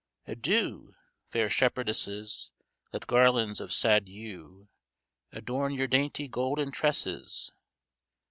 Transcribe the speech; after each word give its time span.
Adieu! 0.25 0.95
Fair 1.29 1.47
shepherdesses! 1.47 2.49
Let 2.91 3.05
garlands 3.05 3.61
of 3.61 3.71
sad 3.71 4.09
yew 4.09 4.67
Adorn 5.31 5.75
your 5.75 5.85
dainty 5.85 6.27
golden 6.27 6.71
tresses. 6.71 7.51